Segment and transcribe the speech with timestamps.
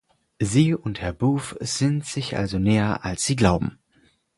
[0.39, 3.77] Sie und Herr Booth sind sich also näher, als Sie glauben.